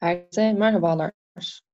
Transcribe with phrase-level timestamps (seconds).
[0.00, 1.12] Herkese merhabalar.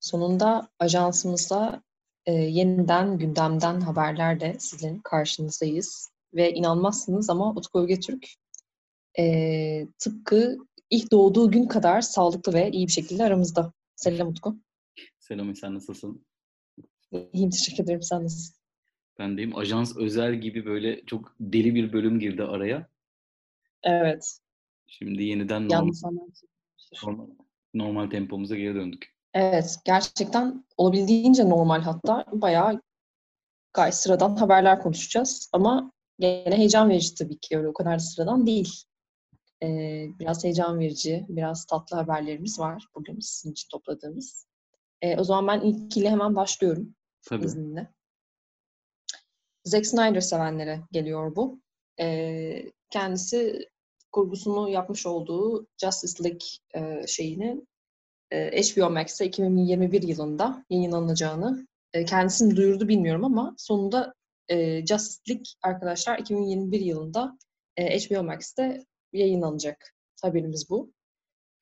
[0.00, 1.82] Sonunda ajansımızda
[2.26, 6.10] e, yeniden gündemden haberlerle sizin karşınızdayız.
[6.34, 8.26] Ve inanmazsınız ama Utku Ögetürk
[9.18, 10.56] e, tıpkı
[10.90, 13.72] ilk doğduğu gün kadar sağlıklı ve iyi bir şekilde aramızda.
[13.96, 14.56] Selam Utku.
[15.18, 16.26] Selam, sen nasılsın?
[17.32, 18.02] İyiyim, teşekkür ederim.
[18.02, 18.56] Sen nasılsın?
[19.18, 19.56] Ben deyim.
[19.56, 22.88] Ajans özel gibi böyle çok deli bir bölüm girdi araya.
[23.82, 24.38] Evet.
[24.86, 25.92] Şimdi yeniden normal,
[27.02, 27.26] normal,
[27.74, 29.14] normal tempomuza geri döndük.
[29.34, 32.80] Evet, gerçekten olabildiğince normal hatta bayağı
[33.72, 35.50] gayet sıradan haberler konuşacağız.
[35.52, 38.84] Ama gene heyecan verici tabii ki öyle o kadar sıradan değil.
[39.62, 44.46] Ee, biraz heyecan verici, biraz tatlı haberlerimiz var bugün sizin için topladığımız.
[45.02, 46.94] Ee, o zaman ben ilkiyle hemen başlıyorum.
[47.22, 47.44] Tabii.
[47.44, 47.92] İzninle.
[49.64, 51.60] Zack Snyder sevenlere geliyor bu.
[52.00, 53.68] Ee, kendisi
[54.14, 57.60] kurgusunu yapmış olduğu Justice League e, şeyini
[58.30, 64.14] e, HBO Max'te 2021 yılında yayınlanacağını e, kendisini duyurdu bilmiyorum ama sonunda
[64.48, 67.38] e, Justice League arkadaşlar 2021 yılında
[67.76, 69.94] e, HBO Max'te yayınlanacak.
[70.22, 70.92] Haberimiz bu.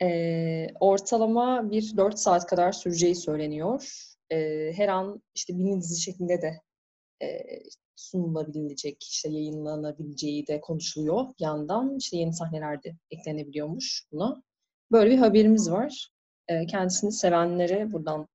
[0.02, 3.92] E, ortalama bir 4 saat kadar süreceği söyleniyor.
[4.30, 6.60] E, her an işte mini dizi şeklinde de
[7.22, 7.28] e,
[8.02, 11.96] sunulabilecek, işte yayınlanabileceği de konuşuluyor yandan.
[11.98, 14.42] İşte yeni sahneler de eklenebiliyormuş buna.
[14.92, 16.08] Böyle bir haberimiz var.
[16.48, 18.28] E, kendisini sevenlere buradan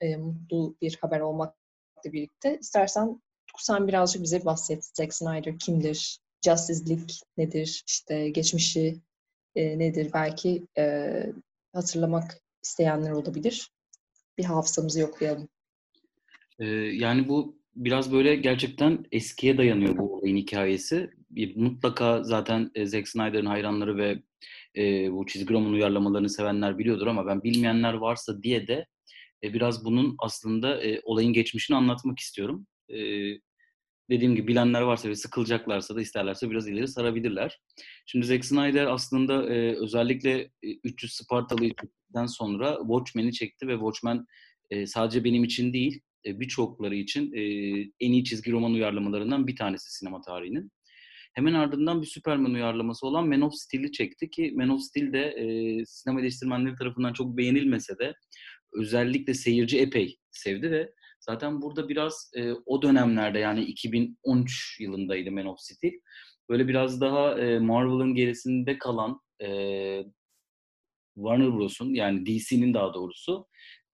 [0.00, 3.22] e, mutlu bir haber olmakla birlikte istersen
[3.58, 4.84] sen birazcık bize bahset.
[4.96, 6.18] Zack Snyder kimdir?
[6.44, 7.84] Justice League nedir?
[7.86, 9.00] İşte geçmişi
[9.54, 10.10] e, nedir?
[10.14, 11.26] Belki e,
[11.72, 13.70] hatırlamak isteyenler olabilir.
[14.38, 15.48] Bir hafızamızı yoklayalım.
[16.58, 21.10] Ee, yani bu biraz böyle gerçekten eskiye dayanıyor bu olayın hikayesi.
[21.56, 24.22] Mutlaka zaten e, Zack Snyder'ın hayranları ve
[24.76, 28.86] e, bu çizgi roman uyarlamalarını sevenler biliyordur ama ben bilmeyenler varsa diye de
[29.44, 32.66] e, biraz bunun aslında e, olayın geçmişini anlatmak istiyorum.
[32.88, 32.98] E,
[34.10, 37.60] dediğim gibi bilenler varsa ve sıkılacaklarsa da isterlerse biraz ileri sarabilirler.
[38.06, 44.26] Şimdi Zack Snyder aslında e, özellikle e, 300 Spartalı'yı çektikten sonra Watchmen'i çekti ve Watchmen
[44.70, 47.42] e, sadece benim için değil e, birçokları için e,
[48.00, 50.70] en iyi çizgi roman uyarlamalarından bir tanesi sinema tarihinin.
[51.34, 55.20] Hemen ardından bir Superman uyarlaması olan Man of Steel'i çekti ki Man of Steel de
[55.20, 55.46] e,
[55.86, 58.14] sinema eleştirmenleri tarafından çok beğenilmese de
[58.72, 62.30] özellikle seyirci epey sevdi ve zaten burada biraz
[62.66, 65.92] o dönemlerde yani 2013 yılındaydı Man of Steel.
[66.48, 69.20] Böyle biraz daha e, Marvel'ın gerisinde kalan
[71.14, 73.46] Warner Bros'un yani DC'nin daha doğrusu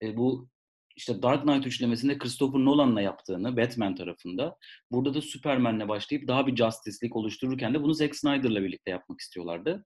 [0.03, 0.49] bu
[0.99, 4.57] işte Dark Knight üçlemesinde Christopher Nolan'la yaptığını Batman tarafında
[4.91, 9.19] burada da Superman'le başlayıp daha bir Justice League oluştururken de bunu Zack Snyder'la birlikte yapmak
[9.19, 9.85] istiyorlardı.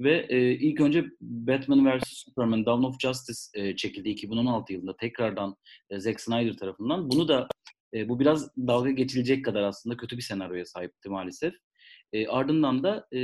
[0.00, 2.08] Ve e, ilk önce Batman vs.
[2.08, 5.56] Superman Dawn of Justice e, çekildi 2016 yılında tekrardan
[5.90, 7.10] e, Zack Snyder tarafından.
[7.10, 7.48] Bunu da
[7.94, 11.54] e, bu biraz dalga geçilecek kadar aslında kötü bir senaryoya sahipti maalesef.
[12.12, 13.20] E, ardından da e,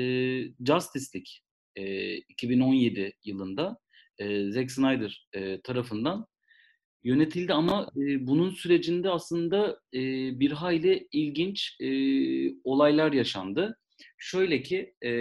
[0.66, 1.32] Justice League
[1.76, 3.78] e, 2017 yılında
[4.18, 6.26] e, Zack Snyder e, tarafından
[7.04, 10.00] yönetildi ama e, bunun sürecinde aslında e,
[10.40, 11.88] bir hayli ilginç e,
[12.64, 13.78] olaylar yaşandı.
[14.18, 15.12] Şöyle ki e,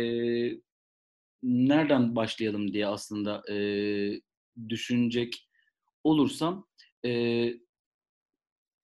[1.44, 3.58] nereden başlayalım diye aslında e,
[4.70, 5.50] düşünecek
[6.04, 6.68] olursam
[7.06, 7.54] e,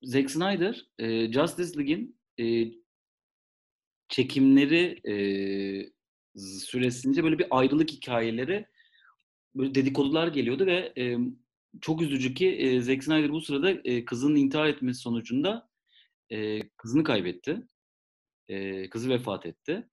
[0.03, 2.71] Zack Snyder e, Justice League'in e,
[4.09, 5.15] çekimleri e,
[6.39, 8.65] süresince böyle bir ayrılık hikayeleri
[9.55, 11.17] böyle dedikodular geliyordu ve e,
[11.81, 15.69] çok üzücü ki e, Zack Snyder bu sırada e, kızının intihar etmesi sonucunda
[16.29, 17.67] e, kızını kaybetti.
[18.47, 19.89] E, kızı vefat etti.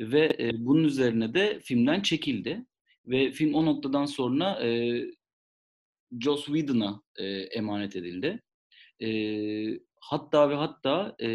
[0.00, 2.66] Ve e, bunun üzerine de filmden çekildi.
[3.06, 5.02] Ve film o noktadan sonra e,
[6.20, 8.42] Joss Whedon'a e, emanet edildi.
[9.02, 9.08] E,
[10.00, 11.28] hatta ve hatta e,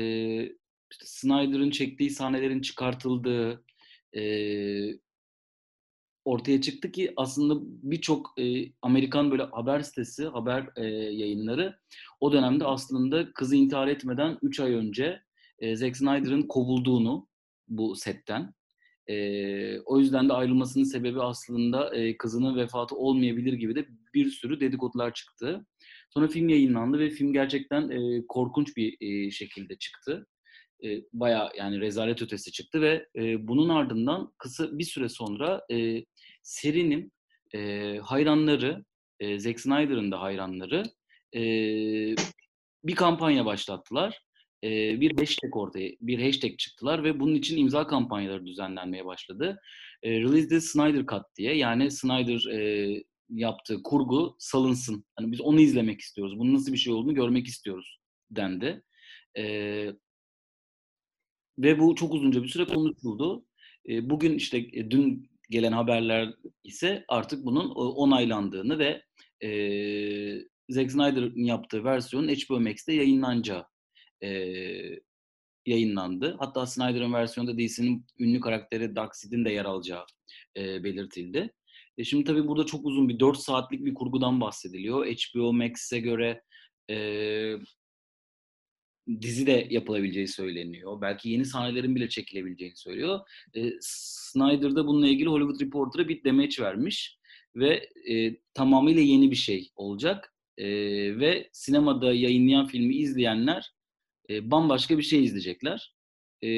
[1.03, 3.66] Snyder'ın çektiği sahnelerin çıkartıldığı,
[4.17, 4.22] e,
[6.25, 11.80] ortaya çıktı ki aslında birçok e, Amerikan böyle haber sitesi, haber e, yayınları
[12.19, 15.22] o dönemde aslında kızı intihar etmeden 3 ay önce
[15.60, 17.27] e, Zack Snyder'ın kovulduğunu
[17.68, 18.54] bu setten.
[19.07, 24.60] E, o yüzden de ayrılmasının sebebi aslında e, kızının vefatı olmayabilir gibi de bir sürü
[24.60, 25.66] dedikodular çıktı.
[26.10, 30.28] Sonra film yayınlandı ve film gerçekten e, korkunç bir e, şekilde çıktı.
[30.83, 36.06] E, Baya yani rezalet ötesi çıktı ve e, bunun ardından kısa bir süre sonra e,
[36.45, 37.12] serinin
[37.56, 38.86] e, hayranları,
[39.19, 40.83] e, Zack Snyder'ın da hayranları
[41.36, 41.42] e,
[42.83, 44.21] bir kampanya başlattılar.
[44.63, 49.59] E, bir hashtag ortaya, bir hashtag çıktılar ve bunun için imza kampanyaları düzenlenmeye başladı.
[50.03, 55.06] E, Release the Snyder Cut diye yani Snyder e, yaptığı kurgu salınsın.
[55.15, 56.39] Hani biz onu izlemek istiyoruz.
[56.39, 58.00] Bunun nasıl bir şey olduğunu görmek istiyoruz
[58.31, 58.83] dendi.
[59.38, 59.44] E,
[61.59, 63.45] ve bu çok uzunca bir süre konuşuldu.
[63.89, 66.33] E, bugün işte e, dün gelen haberler
[66.63, 69.01] ise artık bunun onaylandığını ve
[69.44, 69.50] e,
[70.69, 73.65] Zack Snyder'ın yaptığı versiyonun HBO Max'te yayınlanacağı
[74.24, 74.30] e,
[75.65, 76.36] yayınlandı.
[76.39, 80.06] Hatta Snyder'ın versiyonunda DC'nin ünlü karakteri Darkseid'in de yer alacağı
[80.57, 81.53] e, belirtildi.
[81.97, 85.06] E şimdi tabii burada çok uzun bir 4 saatlik bir kurgudan bahsediliyor.
[85.06, 86.42] HBO Max'e göre
[86.89, 86.95] e,
[89.22, 91.02] dizi de yapılabileceği söyleniyor.
[91.02, 93.19] Belki yeni sahnelerin bile çekilebileceğini söylüyor.
[93.54, 97.18] E, Snyder da bununla ilgili Hollywood Reporter'a bir demeç vermiş
[97.56, 100.34] ve e, tamamıyla yeni bir şey olacak.
[100.57, 100.68] E,
[101.19, 103.74] ve sinemada yayınlayan filmi izleyenler
[104.30, 105.96] e, bambaşka bir şey izleyecekler.
[106.44, 106.50] E,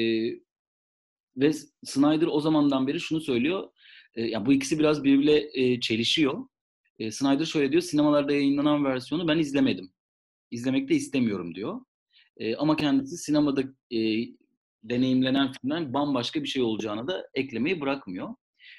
[1.36, 1.52] ve
[1.84, 3.68] Snyder o zamandan beri şunu söylüyor.
[4.14, 6.48] E, yani bu ikisi biraz birbiriyle e, çelişiyor.
[6.98, 9.92] E, Snyder şöyle diyor, sinemalarda yayınlanan versiyonu ben izlemedim.
[10.50, 11.80] İzlemek de istemiyorum diyor.
[12.38, 13.98] E, ama kendisi sinemada e,
[14.82, 18.34] deneyimlenen filmden bambaşka bir şey olacağını da eklemeyi bırakmıyor.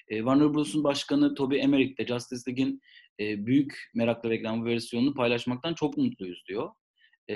[0.08, 2.82] E, Warner Bros'un başkanı Toby Emmerich de Justice League'in
[3.20, 6.72] e, büyük merakla bu versiyonunu paylaşmaktan çok mutluyuz diyor.
[7.30, 7.36] E,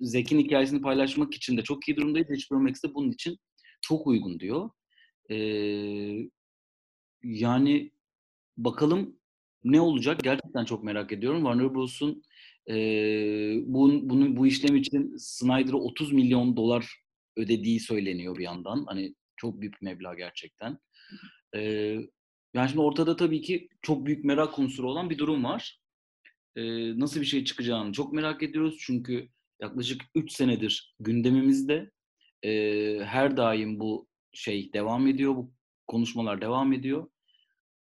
[0.00, 2.28] Zek'in hikayesini paylaşmak için de çok iyi durumdayız.
[2.28, 3.38] HBO Max'te bunun için
[3.80, 4.70] çok uygun diyor.
[5.30, 5.36] E,
[7.22, 7.92] yani
[8.56, 9.19] bakalım
[9.64, 11.38] ne olacak gerçekten çok merak ediyorum.
[11.38, 12.22] Warner Bros'un
[12.68, 12.74] e,
[13.64, 17.00] bu, bunu, bu işlem için Snyder'a 30 milyon dolar
[17.36, 18.84] ödediği söyleniyor bir yandan.
[18.88, 20.78] Hani çok büyük bir meblağ gerçekten.
[21.54, 21.60] E,
[22.54, 25.80] yani şimdi ortada tabii ki çok büyük merak unsuru olan bir durum var.
[26.56, 26.62] E,
[26.98, 28.76] nasıl bir şey çıkacağını çok merak ediyoruz.
[28.80, 29.28] Çünkü
[29.60, 31.90] yaklaşık 3 senedir gündemimizde
[32.42, 32.50] e,
[33.04, 35.36] her daim bu şey devam ediyor.
[35.36, 35.52] Bu
[35.86, 37.10] konuşmalar devam ediyor.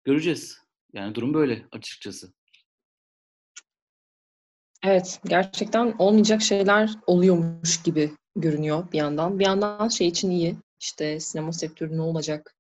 [0.05, 0.59] Göreceğiz.
[0.93, 2.33] Yani durum böyle açıkçası.
[4.85, 9.39] Evet, gerçekten olmayacak şeyler oluyormuş gibi görünüyor bir yandan.
[9.39, 10.57] Bir yandan şey için iyi.
[10.81, 12.55] İşte sinema sektörü ne olacak?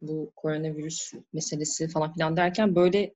[0.00, 3.14] Bu koronavirüs meselesi falan filan derken böyle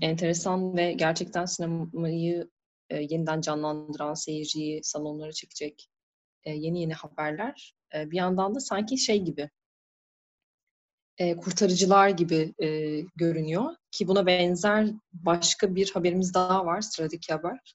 [0.00, 2.48] enteresan ve gerçekten sinemayı
[2.90, 5.88] e, yeniden canlandıran seyirciyi salonlara çekecek
[6.44, 7.74] e, yeni yeni haberler.
[7.94, 9.50] E, bir yandan da sanki şey gibi
[11.18, 13.74] e, kurtarıcılar gibi e, görünüyor.
[13.90, 17.74] Ki buna benzer başka bir haberimiz daha var, sıradaki haber.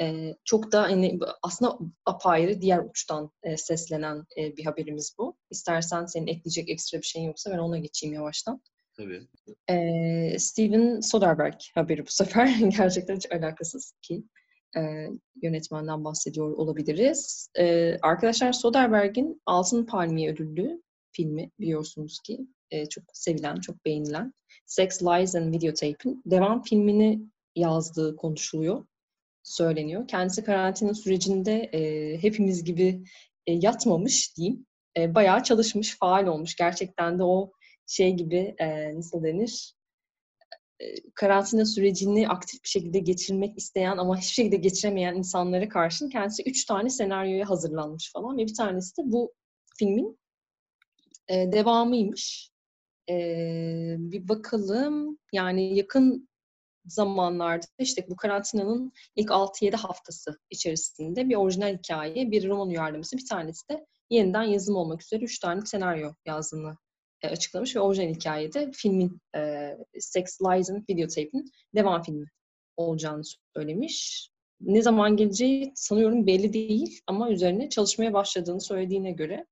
[0.00, 5.36] E, çok da hani, aslında apayrı diğer uçtan e, seslenen e, bir haberimiz bu.
[5.50, 8.62] İstersen senin ekleyecek ekstra bir şeyin yoksa ben ona geçeyim yavaştan.
[8.96, 9.26] Tabii.
[9.70, 12.56] E, Steven Soderbergh haberi bu sefer.
[12.78, 14.24] Gerçekten hiç alakasız ki
[14.76, 14.80] e,
[15.42, 17.48] yönetmenden bahsediyor olabiliriz.
[17.58, 22.40] E, arkadaşlar Soderbergh'in Altın Palmiye ödüllü filmi biliyorsunuz ki
[22.70, 24.32] e, çok sevilen, çok beğenilen
[24.66, 27.20] Sex, Lies and Videotape'in devam filmini
[27.56, 28.84] yazdığı konuşuluyor,
[29.42, 30.08] söyleniyor.
[30.08, 33.04] Kendisi karantina sürecinde e, hepimiz gibi
[33.46, 34.66] e, yatmamış diyeyim.
[34.96, 36.56] E, bayağı çalışmış, faal olmuş.
[36.56, 37.52] Gerçekten de o
[37.86, 39.74] şey gibi e, nasıl denir?
[40.80, 40.84] E,
[41.14, 46.64] karantina sürecini aktif bir şekilde geçirmek isteyen ama hiçbir şekilde geçiremeyen insanlara karşın kendisi üç
[46.64, 49.32] tane senaryoya hazırlanmış falan ve bir tanesi de bu
[49.78, 50.19] filmin
[51.30, 52.50] e, devamıymış.
[53.10, 53.16] E,
[53.98, 56.28] bir bakalım yani yakın
[56.86, 63.26] zamanlarda işte bu karantinanın ilk 6-7 haftası içerisinde bir orijinal hikaye, bir roman uyarlaması, bir
[63.26, 66.76] tanesi de yeniden yazım olmak üzere 3 tane senaryo yazdığını
[67.22, 72.26] e, açıklamış ve orijinal hikayede filmin e, Sex, Lies and Videotape'in devam filmi
[72.76, 73.22] olacağını
[73.56, 74.28] söylemiş.
[74.60, 79.46] Ne zaman geleceği sanıyorum belli değil ama üzerine çalışmaya başladığını söylediğine göre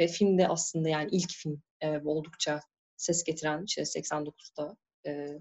[0.00, 2.60] ve film de aslında yani ilk film e, oldukça
[2.96, 5.38] ses getiren işte 89'da e,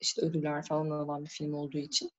[0.00, 2.10] işte ödüller falan alan bir film olduğu için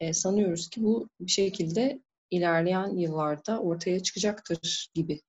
[0.00, 5.20] e, sanıyoruz ki bu bir şekilde ilerleyen yıllarda ortaya çıkacaktır gibi.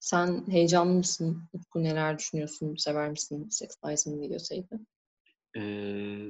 [0.00, 1.42] Sen heyecanlı mısın?
[1.52, 2.76] Utku neler düşünüyorsun?
[2.76, 4.78] Sever misin Sex Lies and Videotape'i?
[5.56, 5.60] Ee,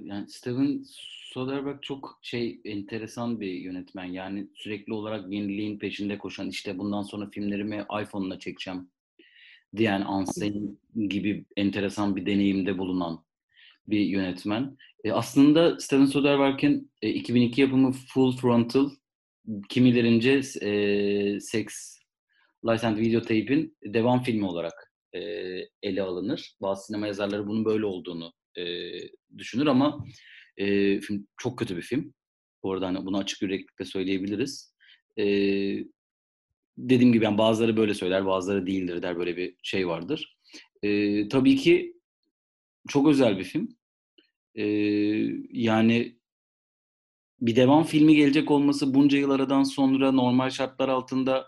[0.05, 0.85] yani Steven
[1.33, 4.05] Soderbergh çok şey enteresan bir yönetmen.
[4.05, 8.89] Yani sürekli olarak yeniliğin peşinde koşan işte bundan sonra filmlerimi iPhone'la çekeceğim
[9.77, 10.77] diyen Anselm
[11.09, 13.25] gibi enteresan bir deneyimde bulunan
[13.89, 14.77] bir yönetmen.
[15.05, 18.91] E, aslında Steven Soderbergh'in e, 2002 yapımı Full Frontal
[19.69, 21.99] kimilerince e, Sex,
[22.65, 25.21] Lies and Videotape'in devam filmi olarak e,
[25.83, 26.57] ele alınır.
[26.63, 28.93] Bazı sinema yazarları bunun böyle olduğunu e,
[29.39, 30.07] düşünür ama
[30.57, 32.15] e, film çok kötü bir film.
[32.63, 34.75] Bu arada hani bunu açık yüreklilikle söyleyebiliriz.
[35.19, 35.25] E,
[36.79, 40.39] dediğim gibi yani bazıları böyle söyler, bazıları değildir der böyle bir şey vardır.
[40.83, 41.95] E, tabii ki
[42.89, 43.69] çok özel bir film.
[44.55, 44.65] Ee,
[45.51, 46.19] yani
[47.41, 51.47] bir devam filmi gelecek olması bunca yıl aradan sonra normal şartlar altında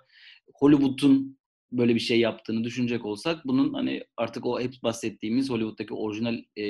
[0.55, 1.39] Hollywood'un
[1.79, 6.67] böyle bir şey yaptığını düşünecek olsak bunun hani artık o hep bahsettiğimiz Hollywood'daki orijinal e,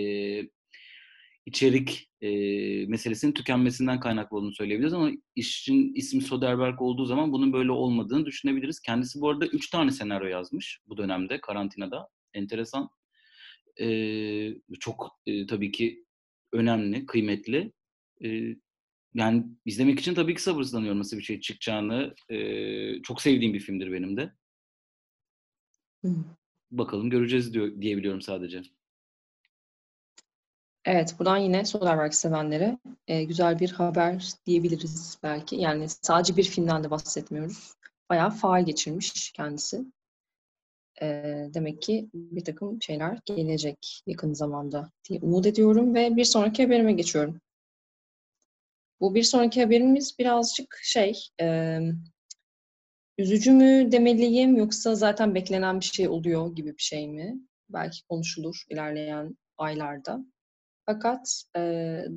[1.47, 2.31] içerik e,
[2.87, 8.81] meselesinin tükenmesinden kaynaklı olduğunu söyleyebiliriz ama işin ismi Soderbergh olduğu zaman bunun böyle olmadığını düşünebiliriz.
[8.81, 12.09] Kendisi bu arada üç tane senaryo yazmış bu dönemde karantinada.
[12.35, 12.89] Enteresan.
[13.81, 13.89] E,
[14.81, 16.05] çok e, tabii ki
[16.53, 17.73] önemli, kıymetli.
[18.25, 18.57] E,
[19.15, 22.15] yani izlemek için tabii ki sabırsızlanıyorum nasıl bir şey çıkacağını.
[22.31, 24.33] E, çok sevdiğim bir filmdir benim de.
[26.71, 28.63] Bakalım göreceğiz diyor diyebiliyorum sadece.
[30.85, 35.57] Evet, buradan yine Soderbergh sevenlere e, güzel bir haber diyebiliriz belki.
[35.57, 37.75] Yani sadece bir filmden de bahsetmiyoruz.
[38.11, 39.85] Bayağı faal geçirmiş kendisi.
[41.03, 41.07] E,
[41.55, 46.93] demek ki bir takım şeyler gelecek yakın zamanda diye umut ediyorum ve bir sonraki haberime
[46.93, 47.41] geçiyorum.
[49.01, 51.79] Bu bir sonraki haberimiz birazcık şey, e,
[53.19, 57.41] üzücü mü demeliyim yoksa zaten beklenen bir şey oluyor gibi bir şey mi?
[57.69, 60.25] Belki konuşulur ilerleyen aylarda.
[60.87, 61.61] Fakat e,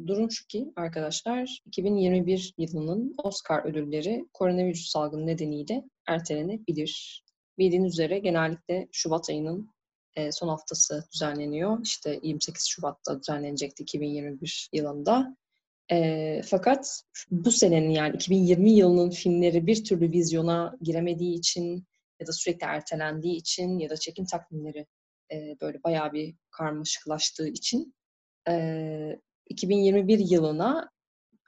[0.08, 7.24] durum şu ki arkadaşlar 2021 yılının Oscar ödülleri koronavirüs salgını nedeniyle ertelenebilir.
[7.58, 9.70] Bildiğiniz üzere genellikle Şubat ayının
[10.16, 11.80] e, son haftası düzenleniyor.
[11.84, 15.38] İşte 28 Şubat'ta düzenlenecekti 2021 yılında.
[15.91, 21.88] E, fakat bu senenin yani 2020 yılının filmleri bir türlü vizyona giremediği için
[22.20, 24.86] ya da sürekli ertelendiği için ya da çekim takvimleri
[25.32, 27.96] e, böyle bayağı bir karmaşıklaştığı için
[28.50, 30.89] e, 2021 yılına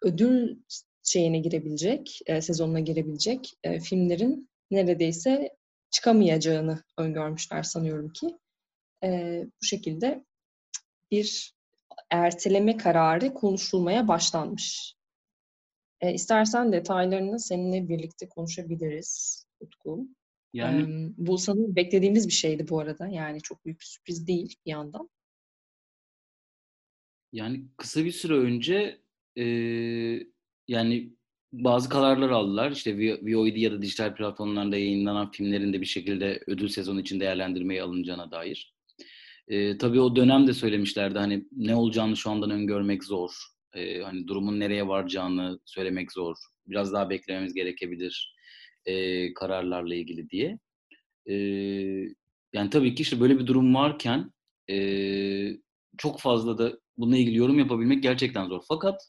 [0.02, 0.60] ödül
[1.04, 5.58] şeyine girebilecek, e, sezonuna girebilecek e, filmlerin neredeyse
[5.92, 8.38] çıkamayacağını öngörmüşler sanıyorum ki.
[9.04, 10.26] E, bu şekilde
[11.12, 11.54] bir
[12.10, 14.96] erteleme kararı konuşulmaya başlanmış.
[16.02, 20.08] E, istersen detaylarını seninle birlikte konuşabiliriz Utku.
[20.54, 23.08] Yani e, bu sanırım beklediğimiz bir şeydi bu arada.
[23.08, 25.10] Yani çok büyük bir sürpriz değil bir yandan.
[27.34, 29.02] Yani kısa bir süre önce
[29.38, 29.44] e,
[30.68, 31.14] yani
[31.54, 32.72] bazı kararlar aldılar.
[32.72, 37.84] İşte VOD ya da dijital platformlarda yayınlanan filmlerin de bir şekilde ödül sezonu için değerlendirmeye
[37.84, 38.74] alınacağına dair.
[39.50, 43.32] E, tabii o dönemde söylemişlerdi hani ne olacağını şu andan öngörmek zor.
[43.74, 46.36] E, hani durumun nereye varacağını söylemek zor.
[46.68, 48.36] Biraz daha beklememiz gerekebilir
[48.86, 50.60] e, kararlarla ilgili diye.
[51.26, 51.36] E,
[52.54, 54.32] yani tabii ki işte böyle bir durum varken
[54.70, 54.78] e,
[55.98, 58.62] çok fazla da bununla ilgili yorum yapabilmek gerçekten zor.
[58.68, 59.02] Fakat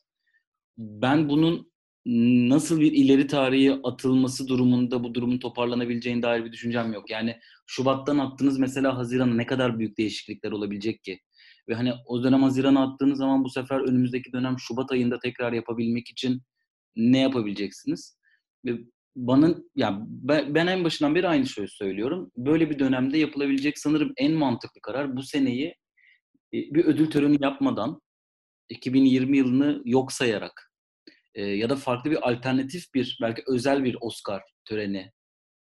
[0.78, 1.69] ben bunun
[2.06, 7.10] nasıl bir ileri tarihe atılması durumunda bu durumun toparlanabileceğine dair bir düşüncem yok.
[7.10, 11.20] Yani Şubat'tan attınız mesela Haziran'a ne kadar büyük değişiklikler olabilecek ki?
[11.68, 16.10] Ve hani o dönem Haziran'a attığınız zaman bu sefer önümüzdeki dönem Şubat ayında tekrar yapabilmek
[16.10, 16.42] için
[16.96, 18.18] ne yapabileceksiniz?
[18.64, 18.78] Ve
[19.16, 22.30] bana ya ben, ben en başından beri aynı şeyi söylüyorum.
[22.36, 25.66] Böyle bir dönemde yapılabilecek sanırım en mantıklı karar bu seneyi
[26.54, 28.00] e, bir ödül töreni yapmadan
[28.68, 30.69] 2020 yılını yok sayarak
[31.34, 35.12] e, ya da farklı bir alternatif bir belki özel bir Oscar töreni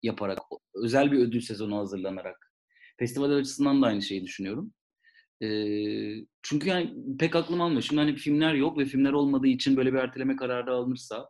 [0.04, 0.40] yaparak
[0.76, 2.52] özel bir ödül sezonu hazırlanarak
[3.00, 4.74] festivaller açısından da aynı şeyi düşünüyorum.
[5.42, 5.48] E,
[6.44, 7.82] çünkü yani pek aklım almıyor.
[7.82, 11.30] Şimdi hani filmler yok ve filmler olmadığı için böyle bir erteleme kararı alınırsa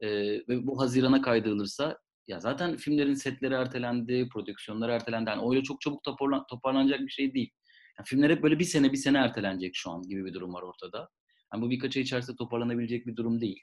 [0.00, 0.08] e,
[0.48, 1.98] ve bu Haziran'a kaydırılırsa
[2.28, 5.30] ya zaten filmlerin setleri ertelendi, prodüksiyonlar ertelendi.
[5.30, 7.50] Yani öyle çok çabuk toparlan, toparlanacak bir şey değil.
[7.98, 10.62] Yani filmler hep böyle bir sene bir sene ertelenecek şu an gibi bir durum var
[10.62, 11.08] ortada.
[11.54, 13.60] Yani bu birkaç ay içerisinde toparlanabilecek bir durum değil.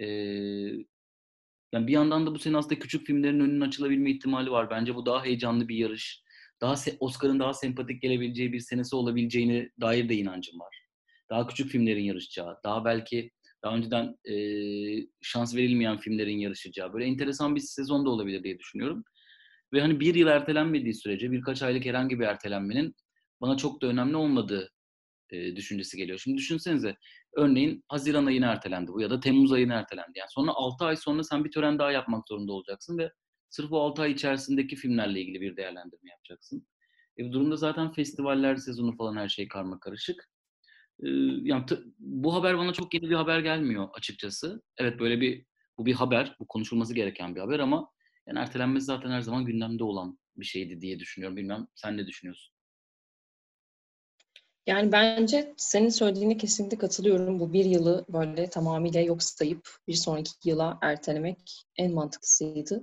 [0.00, 0.06] Ee,
[1.72, 4.70] yani bir yandan da bu sene aslında küçük filmlerin önünün açılabilme ihtimali var.
[4.70, 6.22] Bence bu daha heyecanlı bir yarış.
[6.60, 10.76] Daha Oscar'ın daha sempatik gelebileceği bir senesi olabileceğini dair de inancım var.
[11.30, 13.30] Daha küçük filmlerin yarışacağı, daha belki
[13.64, 14.34] daha önceden e,
[15.22, 19.04] şans verilmeyen filmlerin yarışacağı böyle enteresan bir sezon da olabilir diye düşünüyorum.
[19.72, 22.94] Ve hani bir yıl ertelenmediği sürece birkaç aylık herhangi bir ertelenmenin
[23.40, 24.72] bana çok da önemli olmadığı
[25.30, 26.18] e, düşüncesi geliyor.
[26.18, 26.96] Şimdi düşünsenize
[27.36, 30.18] örneğin Haziran ayına ertelendi bu ya da Temmuz ayına ertelendi.
[30.18, 33.12] Yani sonra 6 ay sonra sen bir tören daha yapmak zorunda olacaksın ve
[33.50, 36.66] sırf o 6 ay içerisindeki filmlerle ilgili bir değerlendirme yapacaksın.
[37.18, 40.28] E bu durumda zaten festivaller sezonu falan her şey karma karışık.
[41.02, 41.08] E,
[41.42, 41.64] yani
[41.98, 44.62] bu haber bana çok yeni bir haber gelmiyor açıkçası.
[44.78, 45.46] Evet böyle bir
[45.78, 47.90] bu bir haber, bu konuşulması gereken bir haber ama
[48.26, 51.36] yani ertelenmesi zaten her zaman gündemde olan bir şeydi diye düşünüyorum.
[51.36, 52.57] Bilmem sen ne düşünüyorsun?
[54.68, 57.40] Yani bence senin söylediğine kesinlikle katılıyorum.
[57.40, 62.82] Bu bir yılı böyle tamamıyla yok sayıp bir sonraki yıla ertelemek en mantıklısıydı.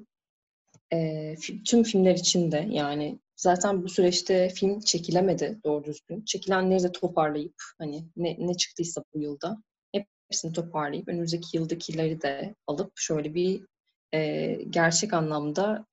[0.93, 6.25] E, tüm filmler için de yani Zaten bu süreçte film çekilemedi doğru düzgün.
[6.25, 9.57] Çekilenleri de toparlayıp hani ne, ne çıktıysa bu yılda
[9.91, 13.61] hepsini toparlayıp önümüzdeki yıldakileri de alıp şöyle bir
[14.13, 15.85] e, gerçek anlamda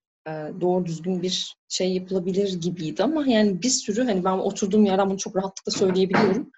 [0.60, 5.18] doğru düzgün bir şey yapılabilir gibiydi ama yani bir sürü hani ben oturduğum yerden bunu
[5.18, 6.50] çok rahatlıkla söyleyebiliyorum.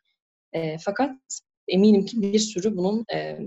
[0.53, 1.17] E, fakat
[1.69, 3.39] eminim ki bir sürü bunun e,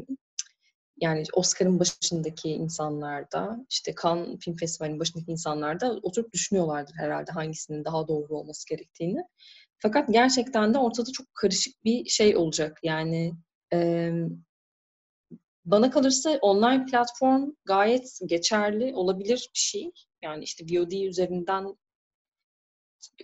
[1.01, 8.07] yani Oscar'ın başındaki insanlarda, işte Cannes Film Festivali'nin başındaki insanlarda oturup düşünüyorlardır herhalde hangisinin daha
[8.07, 9.23] doğru olması gerektiğini.
[9.79, 12.79] Fakat gerçekten de ortada çok karışık bir şey olacak.
[12.83, 13.33] Yani
[13.73, 14.11] e,
[15.65, 19.91] bana kalırsa online platform gayet geçerli olabilir bir şey.
[20.21, 21.77] Yani işte VOD üzerinden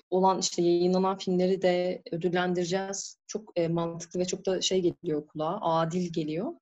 [0.10, 3.18] olan işte yayınlanan filmleri de ödüllendireceğiz.
[3.28, 6.54] Çok e, mantıklı ve çok da şey geliyor kulağa, adil geliyor.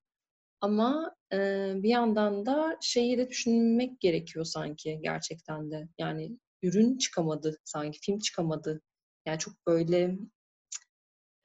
[0.61, 1.37] Ama e,
[1.75, 5.87] bir yandan da şeyi de düşünmek gerekiyor sanki gerçekten de.
[5.97, 8.81] Yani ürün çıkamadı sanki, film çıkamadı.
[9.25, 10.17] Yani çok böyle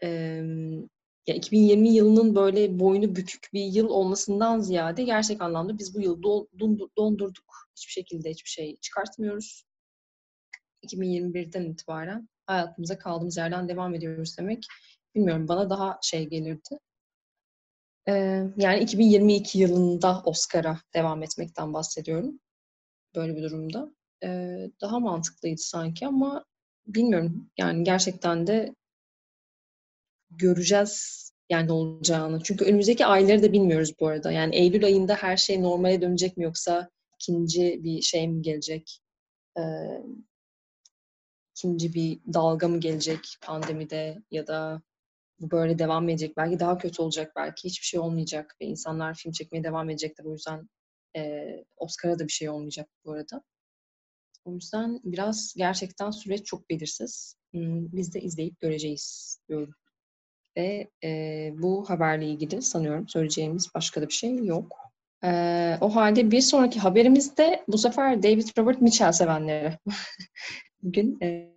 [0.02, 0.40] e,
[1.26, 6.22] ya 2020 yılının böyle boynu bükük bir yıl olmasından ziyade gerçek anlamda biz bu yıl
[6.96, 7.68] dondurduk.
[7.76, 9.64] Hiçbir şekilde hiçbir şey çıkartmıyoruz.
[10.82, 14.66] 2021'den itibaren hayatımıza kaldığımız yerden devam ediyoruz demek.
[15.14, 16.78] Bilmiyorum bana daha şey gelirdi.
[18.08, 22.40] Ee, yani 2022 yılında Oscar'a devam etmekten bahsediyorum.
[23.14, 23.94] Böyle bir durumda.
[24.24, 26.44] Ee, daha mantıklıydı sanki ama
[26.86, 27.50] bilmiyorum.
[27.58, 28.74] Yani gerçekten de
[30.30, 32.40] göreceğiz yani olacağını.
[32.44, 34.32] Çünkü önümüzdeki ayları da bilmiyoruz bu arada.
[34.32, 39.00] Yani Eylül ayında her şey normale dönecek mi yoksa ikinci bir şey mi gelecek?
[39.58, 39.62] Ee,
[41.56, 44.82] ikinci bir dalga mı gelecek pandemide ya da
[45.40, 46.36] bu böyle devam edecek.
[46.36, 47.68] Belki daha kötü olacak belki.
[47.68, 50.24] Hiçbir şey olmayacak ve insanlar film çekmeye devam edecekler.
[50.24, 50.68] O yüzden
[51.16, 53.42] e, Oscar'a da bir şey olmayacak bu arada.
[54.44, 57.36] O yüzden biraz gerçekten süreç çok belirsiz.
[57.52, 59.74] Hmm, biz de izleyip göreceğiz diyorum.
[60.56, 64.76] Ve e, bu haberle ilgili sanıyorum söyleyeceğimiz başka da bir şey yok.
[65.24, 69.78] E, o halde bir sonraki haberimizde bu sefer David Robert Mitchell sevenleri.
[70.82, 71.56] Bugün e,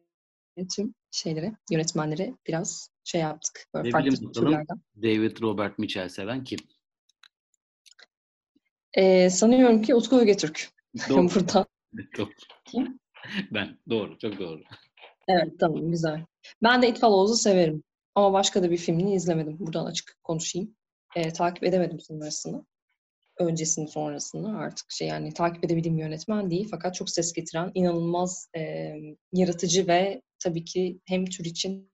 [0.75, 3.67] tüm şeyleri, yönetmenleri biraz şey yaptık.
[3.73, 4.81] Böyle ne farklı bileyim, türlerden.
[4.97, 6.59] David Robert Mitchell seven kim?
[8.93, 10.69] E, sanıyorum ki Utku Ögetürk.
[11.09, 11.29] Doğru.
[11.35, 11.65] Buradan.
[12.17, 12.29] Doğru.
[12.65, 12.99] Kim?
[13.51, 13.77] Ben.
[13.89, 14.17] Doğru.
[14.17, 14.61] Çok doğru.
[15.27, 16.25] Evet tamam güzel.
[16.63, 17.83] Ben de It Follows'u severim.
[18.19, 19.59] Ama başka da bir filmini izlemedim.
[19.59, 20.75] Buradan açık konuşayım.
[21.15, 22.65] E, takip edemedim sonrasını.
[23.37, 26.67] Öncesini sonrasını artık şey yani takip edebildiğim yönetmen değil.
[26.71, 28.93] Fakat çok ses getiren, inanılmaz e,
[29.33, 31.91] yaratıcı ve tabii ki hem tür için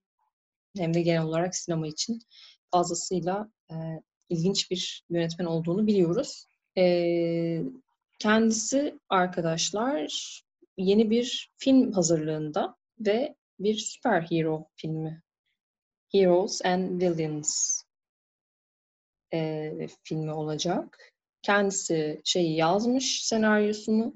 [0.78, 2.20] hem de genel olarak sinema için
[2.72, 3.76] fazlasıyla e,
[4.30, 6.48] ilginç bir yönetmen olduğunu biliyoruz.
[6.78, 7.62] E,
[8.20, 10.42] kendisi arkadaşlar
[10.78, 15.25] yeni bir film hazırlığında ve bir süper hero filmi
[16.14, 17.84] Heroes and Villains
[19.34, 21.12] e, filmi olacak.
[21.42, 24.14] Kendisi şeyi yazmış senaryosunu.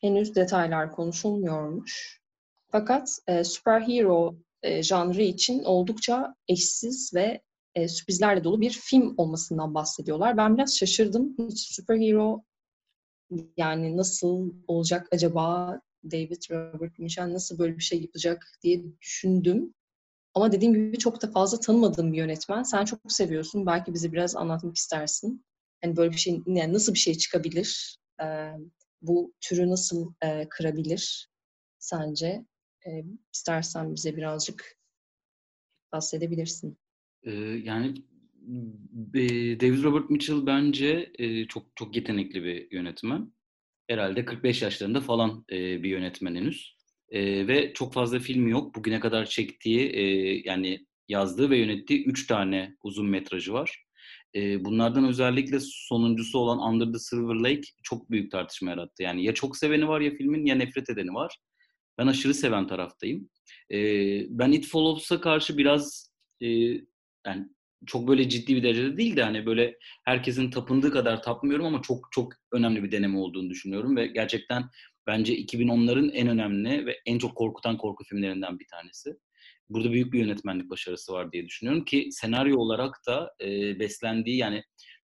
[0.00, 2.20] Henüz detaylar konuşulmuyormuş.
[2.68, 7.42] Fakat e, superhero e, janrı için oldukça eşsiz ve
[7.74, 10.36] e, sürprizlerle dolu bir film olmasından bahsediyorlar.
[10.36, 11.36] Ben biraz şaşırdım.
[11.38, 12.42] Hiç superhero
[13.56, 19.74] yani nasıl olacak acaba David Robert Mitchell nasıl böyle bir şey yapacak diye düşündüm.
[20.38, 22.62] Ama dediğim gibi çok da fazla tanımadığım bir yönetmen.
[22.62, 23.66] Sen çok seviyorsun.
[23.66, 25.44] Belki bize biraz anlatmak istersin.
[25.84, 27.98] Hani böyle bir şey, yani nasıl bir şey çıkabilir?
[28.22, 28.52] Ee,
[29.02, 31.28] bu türü nasıl e, kırabilir
[31.78, 32.44] sence?
[32.86, 34.78] E, istersen bize birazcık
[35.92, 36.78] bahsedebilirsin.
[37.22, 37.30] Ee,
[37.64, 37.94] yani
[39.60, 43.32] David Robert Mitchell bence e, çok çok yetenekli bir yönetmen.
[43.88, 46.77] Herhalde 45 yaşlarında falan e, bir yönetmen henüz.
[47.10, 48.74] E, ve çok fazla film yok.
[48.74, 50.02] Bugüne kadar çektiği, e,
[50.44, 53.84] yani yazdığı ve yönettiği üç tane uzun metrajı var.
[54.34, 59.02] E, bunlardan özellikle sonuncusu olan Under the Silver Lake çok büyük tartışma yarattı.
[59.02, 61.38] Yani ya çok seveni var ya filmin ya nefret edeni var.
[61.98, 63.30] Ben aşırı seven taraftayım.
[63.72, 63.78] E,
[64.38, 66.48] ben It Follows'a karşı biraz e,
[67.26, 67.48] yani
[67.86, 72.08] çok böyle ciddi bir derecede değil de hani böyle herkesin tapındığı kadar tapmıyorum ama çok
[72.12, 74.64] çok önemli bir deneme olduğunu düşünüyorum ve gerçekten
[75.08, 79.14] bence 2010'ların en önemli ve en çok korkutan korku filmlerinden bir tanesi.
[79.68, 84.62] Burada büyük bir yönetmenlik başarısı var diye düşünüyorum ki senaryo olarak da e, beslendiği yani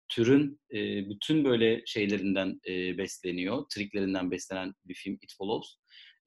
[0.09, 5.75] türün e, bütün böyle şeylerinden e, besleniyor, triklerinden beslenen bir film It Follows.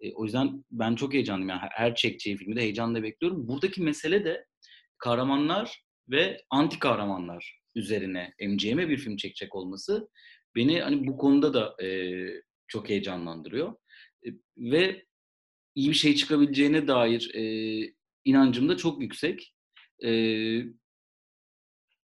[0.01, 1.49] E, o yüzden ben çok heyecanlıyım.
[1.49, 3.49] Yani her çekeceği filmi de heyecanla bekliyorum.
[3.49, 4.47] Buradaki mesele de
[4.99, 10.09] kahramanlar ve anti kahramanlar üzerine MCM'e bir film çekecek olması
[10.57, 11.89] beni hani bu konuda da e,
[12.69, 13.75] çok heyecanlandırıyor.
[14.27, 15.07] E, ve
[15.75, 17.43] iyi bir şey çıkabileceğine dair e,
[18.25, 19.55] inancım da çok yüksek.
[20.05, 20.11] E,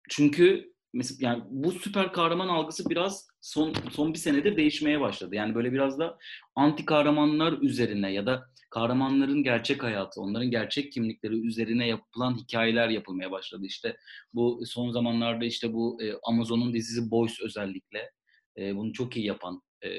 [0.09, 5.35] çünkü mesela yani bu süper kahraman algısı biraz son son bir senedir değişmeye başladı.
[5.35, 6.17] Yani böyle biraz da
[6.55, 13.31] anti kahramanlar üzerine ya da kahramanların gerçek hayatı, onların gerçek kimlikleri üzerine yapılan hikayeler yapılmaya
[13.31, 13.65] başladı.
[13.65, 13.97] İşte
[14.33, 18.11] bu son zamanlarda işte bu e, Amazon'un dizisi Boys özellikle
[18.57, 19.91] e, bunu çok iyi yapan e,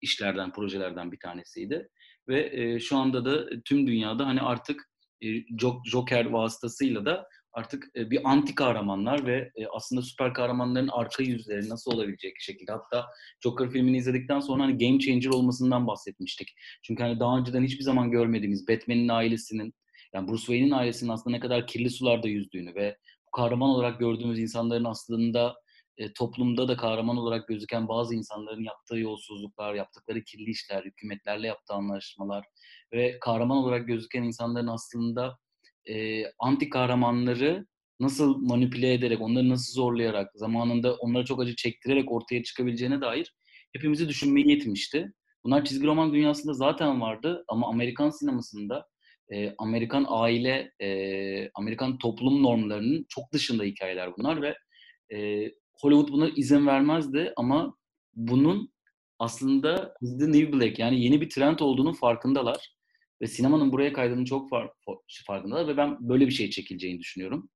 [0.00, 1.88] işlerden, projelerden bir tanesiydi.
[2.28, 4.90] Ve e, şu anda da tüm dünyada hani artık
[5.22, 5.26] e,
[5.86, 11.68] Joker vasıtasıyla da artık e, bir anti kahramanlar ve e, aslında süper kahramanların arka yüzleri
[11.68, 12.72] nasıl olabilecek şekilde.
[12.72, 13.06] Hatta
[13.40, 16.48] Joker filmini izledikten sonra hani game changer olmasından bahsetmiştik.
[16.82, 19.74] Çünkü hani daha önceden hiçbir zaman görmediğimiz Batman'in ailesinin
[20.14, 22.96] yani Bruce Wayne'in ailesinin aslında ne kadar kirli sularda yüzdüğünü ve
[23.36, 25.54] kahraman olarak gördüğümüz insanların aslında
[25.98, 31.74] e, toplumda da kahraman olarak gözüken bazı insanların yaptığı yolsuzluklar, yaptıkları kirli işler, hükümetlerle yaptığı
[31.74, 32.44] anlaşmalar
[32.92, 35.38] ve kahraman olarak gözüken insanların aslında
[35.88, 37.66] e, anti kahramanları
[38.00, 43.34] nasıl manipüle ederek, onları nasıl zorlayarak, zamanında onlara çok acı çektirerek ortaya çıkabileceğine dair
[43.72, 45.12] hepimizi düşünmeyi yetmişti.
[45.44, 48.86] Bunlar çizgi roman dünyasında zaten vardı ama Amerikan sinemasında
[49.32, 54.56] e, Amerikan aile, e, Amerikan toplum normlarının çok dışında hikayeler bunlar ve
[55.16, 55.50] e,
[55.80, 57.76] Hollywood buna izin vermezdi ama
[58.14, 58.74] bunun
[59.18, 62.74] aslında The New Black yani yeni bir trend olduğunu farkındalar.
[63.22, 64.70] Ve sinemanın buraya kaydığının çok far,
[65.26, 67.48] farkındalar ve ben böyle bir şey çekileceğini düşünüyorum.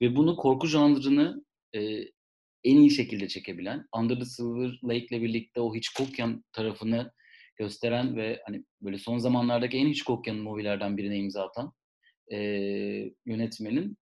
[0.00, 1.80] Ve bunu korku janrını e,
[2.64, 7.12] en iyi şekilde çekebilen, Under the Silver Lake ile birlikte o Hitchcockian tarafını
[7.56, 11.72] gösteren ve hani böyle son zamanlardaki en Hitchcockian movie'lerden birine imza atan
[12.32, 12.38] e,
[13.26, 13.96] yönetmenin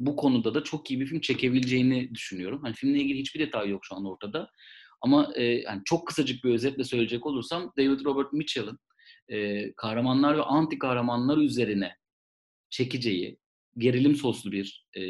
[0.00, 2.60] bu konuda da çok iyi bir film çekebileceğini düşünüyorum.
[2.62, 4.50] Hani filmle ilgili hiçbir detay yok şu an ortada.
[5.00, 8.78] Ama e, yani çok kısacık bir özetle söyleyecek olursam David Robert Mitchell'ın
[9.28, 11.96] e, kahramanlar ve anti kahramanlar üzerine
[12.70, 13.38] çekeceği
[13.78, 15.02] gerilim soslu bir e,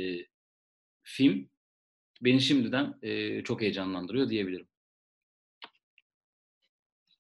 [1.03, 1.51] film
[2.21, 4.69] beni şimdiden e, çok heyecanlandırıyor diyebilirim.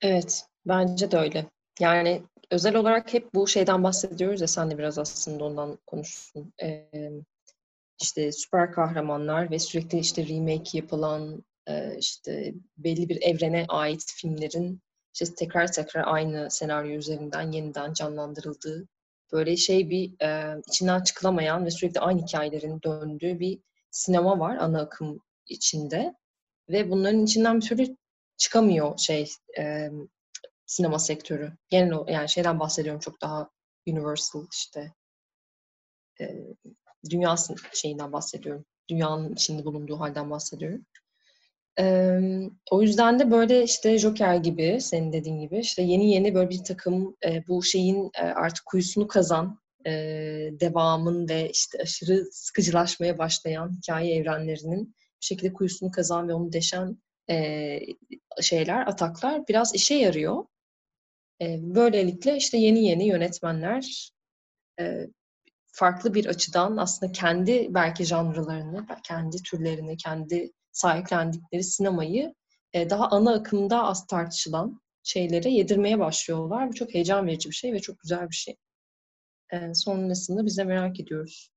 [0.03, 1.51] Evet, bence de öyle.
[1.81, 6.53] Yani özel olarak hep bu şeyden bahsediyoruz ya sen de biraz aslında ondan konuştun.
[6.63, 6.91] Ee,
[8.01, 11.45] işte süper kahramanlar ve sürekli işte remake yapılan
[11.99, 14.83] işte belli bir evrene ait filmlerin
[15.15, 18.89] işte tekrar tekrar aynı senaryo üzerinden yeniden canlandırıldığı
[19.33, 23.61] böyle şey bir e, içinden çıkılamayan ve sürekli aynı hikayelerin döndüğü bir
[23.91, 26.15] sinema var ana akım içinde
[26.69, 27.97] ve bunların içinden bir türlü
[28.37, 29.91] çıkamıyor şey e,
[30.67, 31.53] sinema sektörü.
[31.69, 33.51] Genel yani şeyden bahsediyorum çok daha
[33.87, 34.93] universal işte
[36.21, 36.35] e,
[37.11, 37.35] dünya
[37.75, 38.65] şeyinden bahsediyorum.
[38.89, 40.87] Dünyanın içinde bulunduğu halden bahsediyorum.
[41.79, 42.21] Ee,
[42.71, 46.65] o yüzden de böyle işte Joker gibi, senin dediğin gibi işte yeni yeni böyle bir
[46.65, 49.91] takım e, bu şeyin e, artık kuyusunu kazan, e,
[50.61, 56.99] devamın ve işte aşırı sıkıcılaşmaya başlayan hikaye evrenlerinin bir şekilde kuyusunu kazan ve onu deşen
[57.31, 57.79] e,
[58.41, 60.45] şeyler, ataklar biraz işe yarıyor.
[61.43, 64.13] E, böylelikle işte yeni yeni yönetmenler
[64.81, 65.07] e,
[65.73, 72.35] farklı bir açıdan aslında kendi belki janrlarını, kendi türlerini, kendi sahiplendikleri sinemayı
[72.73, 76.69] e, daha ana akımda az tartışılan şeylere yedirmeye başlıyorlar.
[76.69, 78.57] Bu çok heyecan verici bir şey ve çok güzel bir şey.
[79.53, 81.51] E, sonrasında biz de merak ediyoruz.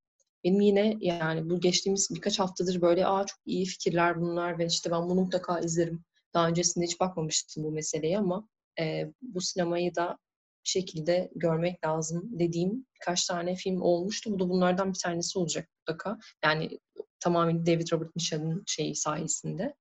[0.43, 4.91] Benim yine yani bu geçtiğimiz birkaç haftadır böyle aa çok iyi fikirler bunlar ve işte
[4.91, 6.03] ben bunu mutlaka izlerim.
[6.33, 8.49] Daha öncesinde hiç bakmamıştım bu meseleye ama
[8.79, 10.17] e, bu sinemayı da
[10.63, 14.31] şekilde görmek lazım dediğim birkaç tane film olmuştu.
[14.31, 16.19] Bu da bunlardan bir tanesi olacak mutlaka.
[16.43, 16.79] Yani
[17.19, 19.75] tamamen David Robert Mitchell'ın şeyi sayesinde.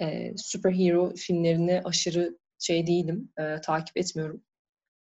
[0.00, 4.42] E, superhero filmlerini aşırı şey değilim, e, takip etmiyorum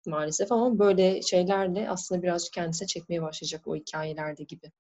[0.08, 4.72] maalesef ama böyle şeylerle aslında birazcık kendisine çekmeye başlayacak o hikayelerde gibi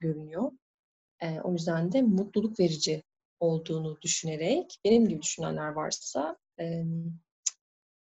[0.00, 0.52] görünüyor.
[1.22, 3.02] E, o yüzden de mutluluk verici
[3.40, 6.84] olduğunu düşünerek benim gibi düşünenler varsa e,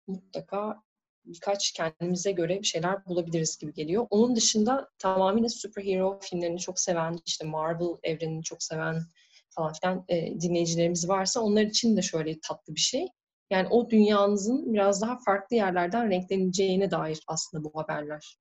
[0.08, 0.84] mutlaka
[1.26, 4.08] birkaç kendimize göre bir şeyler bulabiliriz gibi geliyor.
[4.10, 9.02] Onun dışında tamamıyla superhero filmlerini çok seven, işte Marvel evrenini çok seven
[9.50, 13.08] falan filan e, dinleyicilerimiz varsa onlar için de şöyle tatlı bir şey.
[13.50, 18.38] Yani o dünyanızın biraz daha farklı yerlerden renkleneceğine dair aslında bu haberler.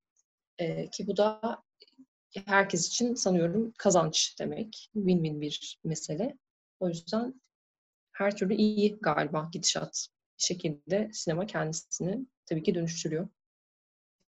[0.58, 1.62] E, ki bu da
[2.46, 4.90] herkes için sanıyorum kazanç demek.
[4.94, 6.36] Win-win bir mesele.
[6.80, 7.40] O yüzden
[8.12, 10.08] her türlü iyi galiba gidişat.
[10.38, 13.28] Bir şekilde sinema kendisini tabii ki dönüştürüyor.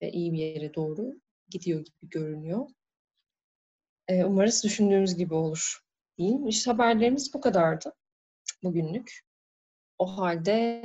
[0.02, 2.66] Ve iyi bir yere doğru gidiyor gibi görünüyor.
[4.08, 5.78] E, umarız düşündüğümüz gibi olur.
[6.18, 6.48] Diyeyim.
[6.48, 7.92] İşte haberlerimiz bu kadardı
[8.62, 9.20] bugünlük.
[9.98, 10.82] O halde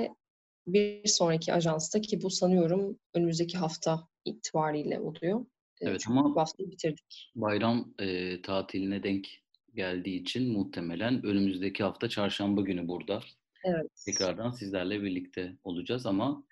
[0.68, 5.42] bir sonraki ajansta ki bu sanıyorum önümüzdeki hafta itibariyle oluyor.
[5.42, 5.46] E,
[5.90, 7.32] Evet çünkü ama bu haftayı bitirdik.
[7.36, 9.28] bayram e, tatiline denk
[9.76, 13.22] geldiği için muhtemelen önümüzdeki hafta çarşamba günü burada
[13.64, 14.04] Evet.
[14.06, 16.44] tekrardan sizlerle birlikte olacağız ama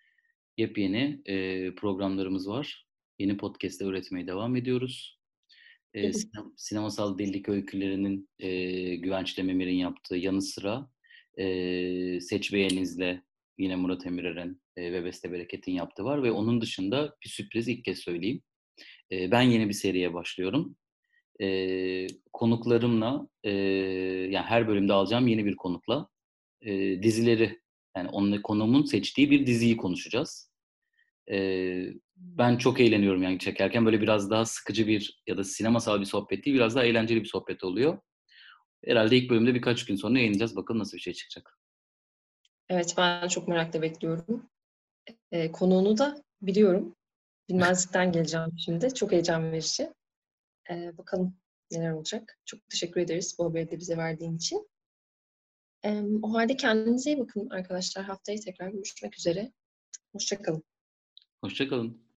[0.58, 2.88] yepyeni e, programlarımız var.
[3.20, 5.20] Yeni podcast'te üretmeye devam ediyoruz.
[5.94, 10.90] E, sinem- sinemasal delilik öykülerinin e, Güvenç Demir'in yaptığı yanı sıra
[11.38, 13.22] e, Seç Beğeninizle
[13.58, 17.86] yine Murat Emirer'in e, ve Beste Bereket'in yaptığı var ve onun dışında bir sürpriz ilk
[17.86, 18.42] kez söyleyeyim.
[19.12, 20.76] E, ben yeni bir seriye başlıyorum.
[21.42, 23.52] E, konuklarımla e,
[24.32, 26.10] yani her bölümde alacağım yeni bir konukla
[26.62, 27.60] e, dizileri
[27.96, 30.52] yani onun konuğumun seçtiği bir diziyi konuşacağız.
[31.32, 31.38] E,
[32.16, 36.46] ben çok eğleniyorum yani çekerken böyle biraz daha sıkıcı bir ya da sinemasal bir sohbet
[36.46, 38.00] değil biraz daha eğlenceli bir sohbet oluyor.
[38.86, 40.56] Herhalde ilk bölümde birkaç gün sonra yayınlayacağız.
[40.56, 41.60] Bakalım nasıl bir şey çıkacak.
[42.70, 44.50] Evet ben çok merakla bekliyorum.
[45.32, 46.96] E, konuğunu da biliyorum.
[47.50, 48.94] Bilmezlikten geleceğim şimdi.
[48.94, 49.94] Çok heyecan verici.
[50.70, 51.38] E, bakalım
[51.72, 52.40] neler olacak.
[52.46, 54.70] Çok teşekkür ederiz bu haberi de bize verdiğin için.
[56.22, 58.06] O halde kendinize iyi bakın arkadaşlar.
[58.06, 59.52] Haftaya tekrar görüşmek üzere.
[60.12, 60.64] Hoşçakalın.
[61.42, 62.05] Hoşçakalın.